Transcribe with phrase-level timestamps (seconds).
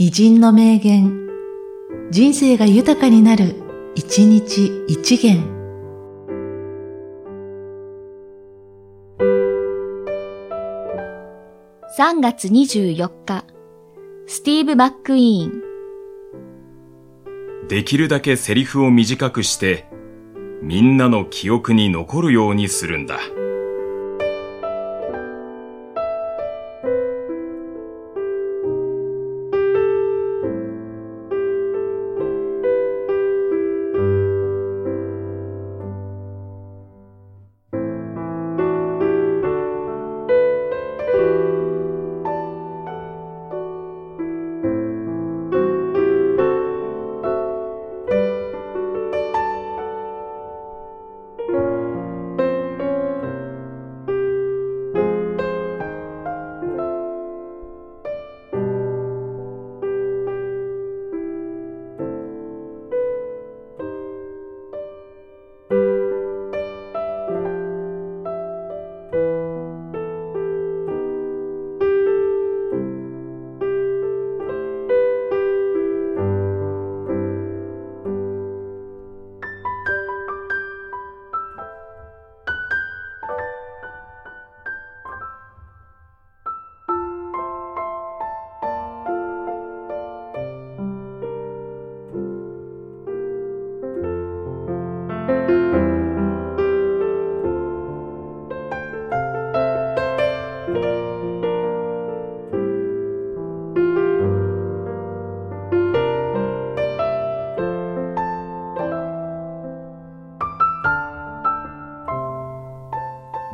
[0.00, 1.26] 偉人の名言、
[2.12, 3.56] 人生が豊かになる、
[3.96, 5.42] 一日一元。
[11.98, 13.44] 3月24日、
[14.28, 15.62] スティーブ・マック・イーン。
[17.66, 19.88] できるだけセリフを短くして、
[20.62, 23.18] みんなの記憶に残るようにするんだ。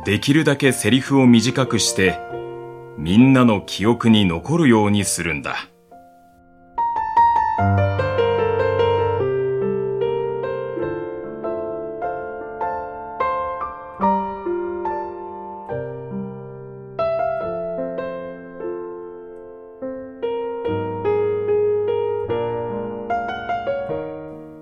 [0.05, 2.19] できるだけセリフを短くして、
[2.95, 5.55] みんなの記憶に残るようにするんだ。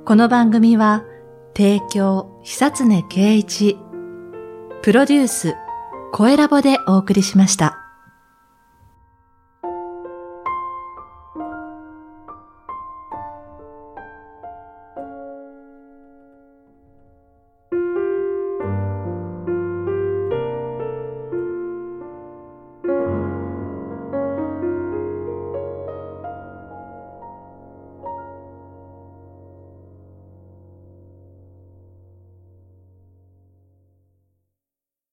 [0.06, 1.04] この番組は、
[1.54, 3.78] 提供、久常圭一、
[4.84, 5.56] プロデュース、
[6.12, 7.83] 声ラボでお送りしました。